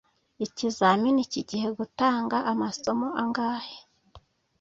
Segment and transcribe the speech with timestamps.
[0.45, 3.77] ikizamini kigiye gutanga amasomo angahe